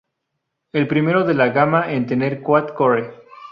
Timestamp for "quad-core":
2.41-3.13